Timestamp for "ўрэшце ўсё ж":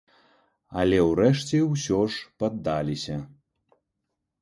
1.09-2.43